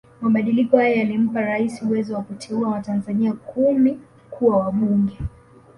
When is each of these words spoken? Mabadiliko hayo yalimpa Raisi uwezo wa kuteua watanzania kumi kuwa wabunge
Mabadiliko 0.21 0.77
hayo 0.77 0.95
yalimpa 0.95 1.41
Raisi 1.41 1.85
uwezo 1.85 2.13
wa 2.15 2.21
kuteua 2.21 2.69
watanzania 2.71 3.33
kumi 3.33 3.99
kuwa 4.29 4.57
wabunge 4.57 5.17